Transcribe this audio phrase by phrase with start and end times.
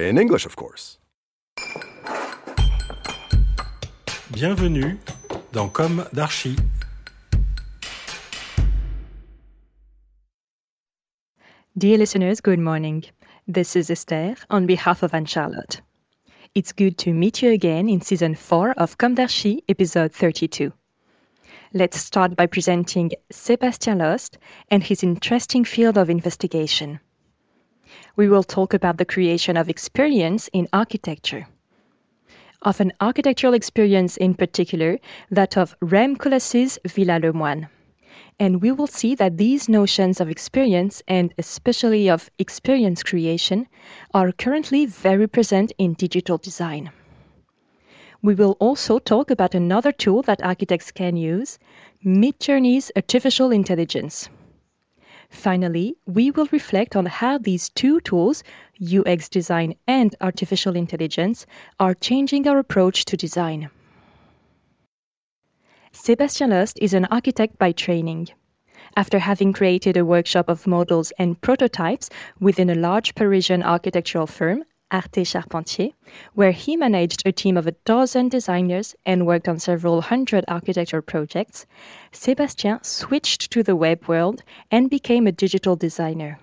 [0.00, 0.98] In English, of course.
[4.32, 4.96] Bienvenue
[5.52, 6.56] dans Com d'Archi.
[11.76, 13.04] Dear listeners, good morning.
[13.46, 15.82] This is Esther on behalf of Anne Charlotte.
[16.54, 20.72] It's good to meet you again in season 4 of Com d'Archi, episode 32.
[21.74, 24.38] Let's start by presenting Sébastien Lost
[24.70, 27.00] and his interesting field of investigation.
[28.16, 31.46] We will talk about the creation of experience in architecture.
[32.62, 34.98] Of an architectural experience in particular,
[35.30, 37.68] that of Rem Koolhaas's Villa Lemoine
[38.40, 43.66] and we will see that these notions of experience and especially of experience creation
[44.14, 46.90] are currently very present in digital design.
[48.22, 51.58] We will also talk about another tool that architects can use,
[52.04, 54.30] Midjourney's artificial intelligence.
[55.30, 58.42] Finally, we will reflect on how these two tools,
[58.82, 61.46] UX design and artificial intelligence,
[61.78, 63.70] are changing our approach to design.
[65.92, 68.28] Sebastian Lust is an architect by training.
[68.96, 74.64] After having created a workshop of models and prototypes within a large Parisian architectural firm,
[74.90, 75.90] Arte Charpentier,
[76.34, 81.02] where he managed a team of a dozen designers and worked on several hundred architecture
[81.02, 81.66] projects,
[82.12, 86.38] Sébastien switched to the web world and became a digital designer.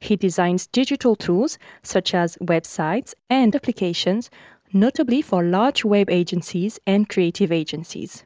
[0.00, 4.30] He designs digital tools such as websites and applications,
[4.72, 8.24] notably for large web agencies and creative agencies.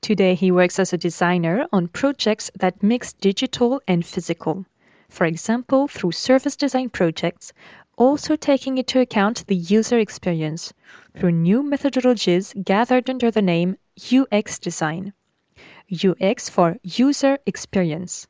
[0.00, 4.64] Today, he works as a designer on projects that mix digital and physical.
[5.10, 7.52] For example, through service design projects,
[7.96, 10.72] also taking into account the user experience
[11.16, 13.76] through new methodologies gathered under the name
[14.12, 15.12] UX design.
[15.92, 18.26] UX for user experience.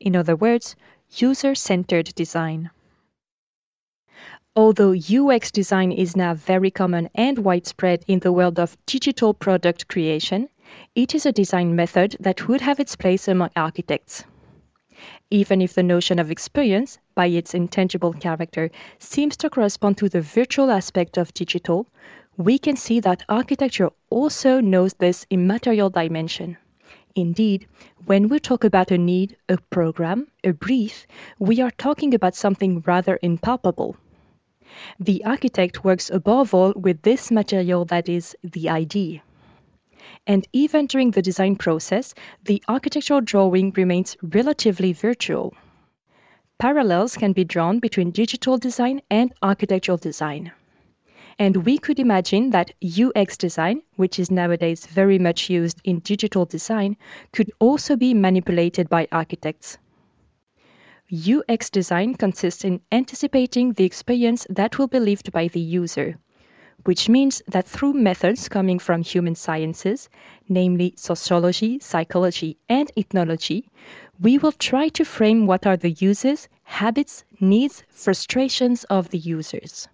[0.00, 0.76] In other words,
[1.10, 2.70] user centered design.
[4.54, 9.88] Although UX design is now very common and widespread in the world of digital product
[9.88, 10.48] creation,
[10.94, 14.24] it is a design method that would have its place among architects.
[15.30, 20.20] Even if the notion of experience, by its intangible character, seems to correspond to the
[20.20, 21.86] virtual aspect of digital,
[22.36, 26.56] we can see that architecture also knows this immaterial dimension.
[27.14, 27.66] Indeed,
[28.06, 31.06] when we talk about a need, a program, a brief,
[31.38, 33.96] we are talking about something rather impalpable.
[35.00, 39.22] The architect works above all with this material that is the idea.
[40.26, 42.14] And even during the design process,
[42.44, 45.54] the architectural drawing remains relatively virtual.
[46.58, 50.52] Parallels can be drawn between digital design and architectural design.
[51.38, 56.44] And we could imagine that UX design, which is nowadays very much used in digital
[56.44, 56.96] design,
[57.32, 59.78] could also be manipulated by architects.
[61.12, 66.18] UX design consists in anticipating the experience that will be lived by the user,
[66.84, 70.08] which means that through methods coming from human sciences,
[70.48, 73.68] namely sociology, psychology, and ethnology,
[74.20, 79.88] we will try to frame what are the uses, habits, needs, frustrations of the users.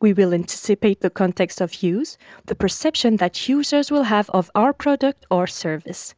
[0.00, 4.72] We will anticipate the context of use, the perception that users will have of our
[4.72, 6.14] product or service.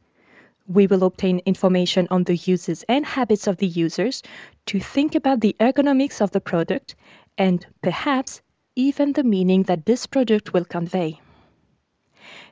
[0.67, 4.23] We will obtain information on the uses and habits of the users
[4.65, 6.95] to think about the ergonomics of the product
[7.37, 8.41] and perhaps
[8.75, 11.19] even the meaning that this product will convey.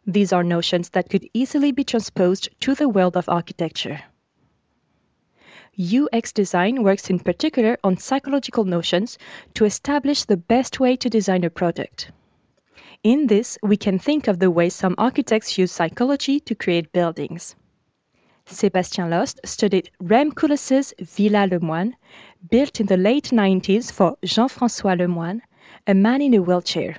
[0.06, 4.02] These are notions that could easily be transposed to the world of architecture.
[5.80, 9.18] UX design works in particular on psychological notions
[9.56, 12.12] to establish the best way to design a product.
[13.04, 17.56] In this, we can think of the way some architects use psychology to create buildings.
[18.46, 21.94] Sébastien Lost studied Rem Koolhaas's Villa Lemoine,
[22.52, 25.42] built in the late 90s for Jean-François Lemoine,
[25.86, 26.96] a man in a wheelchair.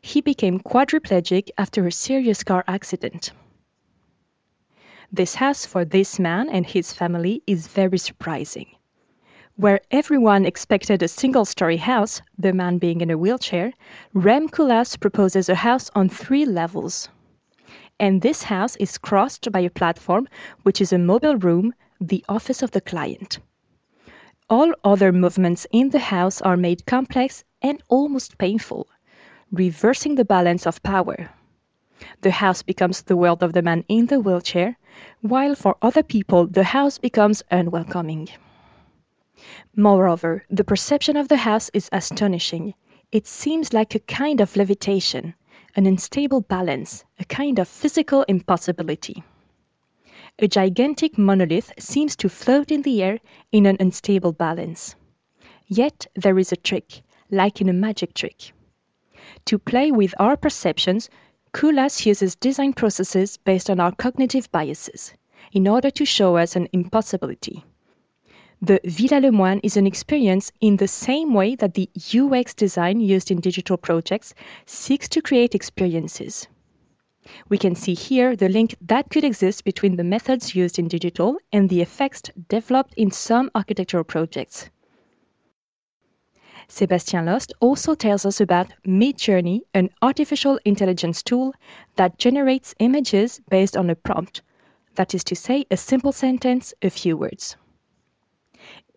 [0.00, 3.32] He became quadriplegic after a serious car accident.
[5.10, 8.66] This house for this man and his family is very surprising.
[9.56, 13.72] Where everyone expected a single story house, the man being in a wheelchair,
[14.12, 17.08] Rem Koolhaas proposes a house on three levels.
[17.98, 20.28] And this house is crossed by a platform,
[20.62, 23.40] which is a mobile room, the office of the client.
[24.50, 28.86] All other movements in the house are made complex and almost painful,
[29.50, 31.30] reversing the balance of power.
[32.20, 34.76] The house becomes the world of the man in the wheelchair,
[35.22, 38.28] while for other people the house becomes unwelcoming.
[39.74, 42.74] Moreover, the perception of the house is astonishing.
[43.12, 45.34] It seems like a kind of levitation,
[45.74, 49.24] an unstable balance, a kind of physical impossibility.
[50.38, 53.20] A gigantic monolith seems to float in the air
[53.52, 54.96] in an unstable balance.
[55.66, 58.52] Yet there is a trick, like in a magic trick.
[59.46, 61.08] To play with our perceptions,
[61.52, 65.14] Koolhaas uses design processes based on our cognitive biases
[65.52, 67.64] in order to show us an impossibility.
[68.60, 73.30] The Villa Lemoine is an experience in the same way that the UX design used
[73.30, 74.34] in digital projects
[74.64, 76.48] seeks to create experiences.
[77.48, 81.36] We can see here the link that could exist between the methods used in digital
[81.52, 84.70] and the effects developed in some architectural projects.
[86.68, 91.54] Sébastien Lost also tells us about Midjourney, an artificial intelligence tool
[91.96, 94.42] that generates images based on a prompt,
[94.94, 97.56] that is to say, a simple sentence, a few words.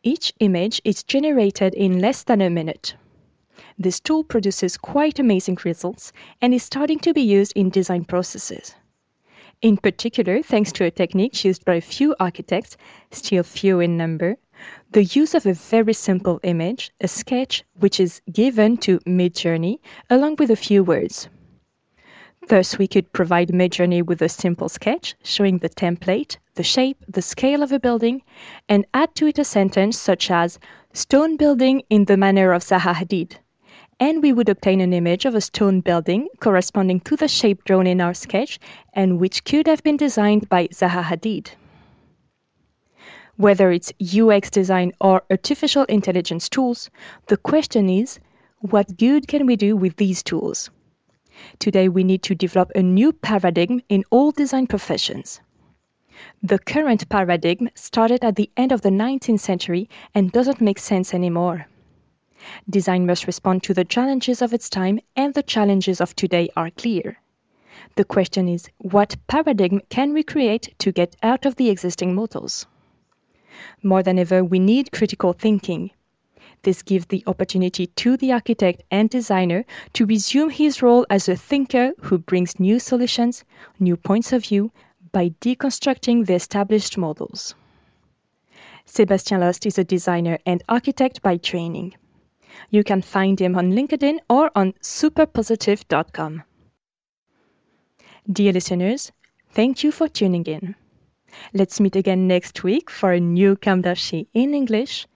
[0.03, 2.95] Each image is generated in less than a minute.
[3.77, 8.75] This tool produces quite amazing results and is starting to be used in design processes.
[9.61, 12.77] In particular, thanks to a technique used by a few architects,
[13.11, 14.37] still few in number,
[14.91, 20.37] the use of a very simple image, a sketch, which is given to Midjourney along
[20.37, 21.29] with a few words.
[22.47, 27.21] Thus, we could provide Midjourney with a simple sketch showing the template, the shape, the
[27.21, 28.21] scale of a building,
[28.69, 30.57] and add to it a sentence such as
[30.93, 33.35] stone building in the manner of Zaha Hadid.
[33.99, 37.85] And we would obtain an image of a stone building corresponding to the shape drawn
[37.85, 38.59] in our sketch
[38.93, 41.49] and which could have been designed by Zaha Hadid.
[43.37, 46.89] Whether it's UX design or artificial intelligence tools,
[47.27, 48.19] the question is
[48.61, 50.71] what good can we do with these tools?
[51.59, 55.39] Today, we need to develop a new paradigm in all design professions.
[56.41, 61.13] The current paradigm started at the end of the 19th century and doesn't make sense
[61.13, 61.67] anymore.
[62.67, 66.71] Design must respond to the challenges of its time, and the challenges of today are
[66.71, 67.19] clear.
[67.97, 72.65] The question is what paradigm can we create to get out of the existing models?
[73.83, 75.91] More than ever, we need critical thinking.
[76.63, 79.63] This gives the opportunity to the architect and designer
[79.93, 83.43] to resume his role as a thinker who brings new solutions,
[83.79, 84.71] new points of view
[85.11, 87.55] by deconstructing the established models.
[88.85, 91.93] Sébastien Lost is a designer and architect by training.
[92.69, 96.43] You can find him on LinkedIn or on superpositive.com.
[98.31, 99.11] Dear listeners,
[99.51, 100.75] thank you for tuning in.
[101.53, 105.07] Let's meet again next week for a new d'Archi in English.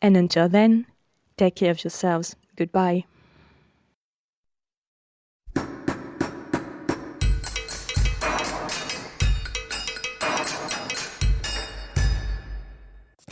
[0.00, 0.86] And until then,
[1.36, 2.36] take care of yourselves.
[2.56, 3.04] Goodbye.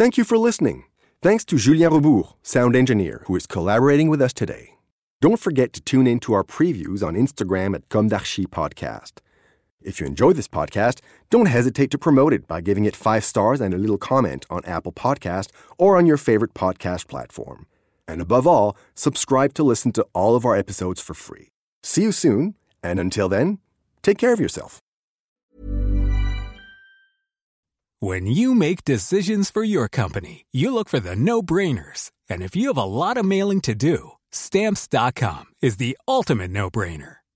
[0.00, 0.84] Thank you for listening.
[1.20, 4.78] Thanks to Julien Rebours, sound engineer, who is collaborating with us today.
[5.20, 9.20] Don't forget to tune in to our previews on Instagram at Comme Podcast.
[9.82, 13.60] If you enjoy this podcast, don't hesitate to promote it by giving it five stars
[13.60, 17.66] and a little comment on Apple Podcast or on your favorite podcast platform.
[18.06, 21.48] And above all, subscribe to listen to all of our episodes for free.
[21.82, 23.58] See you soon, and until then,
[24.02, 24.80] take care of yourself.
[28.00, 32.10] When you make decisions for your company, you look for the no brainers.
[32.30, 36.70] And if you have a lot of mailing to do, stamps.com is the ultimate no
[36.70, 37.16] brainer.